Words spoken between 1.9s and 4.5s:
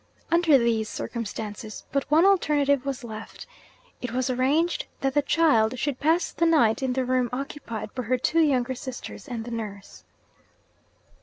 but one alternative was left. It was